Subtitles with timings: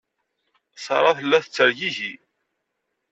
[0.83, 2.13] Sarah tella tettergigi.